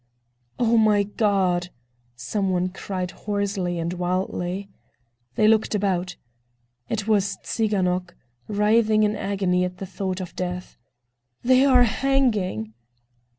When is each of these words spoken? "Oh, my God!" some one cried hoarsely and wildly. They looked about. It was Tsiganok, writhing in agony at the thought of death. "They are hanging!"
"Oh, 0.57 0.77
my 0.79 1.03
God!" 1.03 1.69
some 2.15 2.49
one 2.49 2.69
cried 2.69 3.11
hoarsely 3.11 3.77
and 3.77 3.93
wildly. 3.93 4.67
They 5.35 5.47
looked 5.47 5.75
about. 5.75 6.15
It 6.89 7.07
was 7.07 7.37
Tsiganok, 7.43 8.15
writhing 8.47 9.03
in 9.03 9.15
agony 9.15 9.63
at 9.63 9.77
the 9.77 9.85
thought 9.85 10.19
of 10.19 10.35
death. 10.35 10.75
"They 11.43 11.65
are 11.65 11.83
hanging!" 11.83 12.73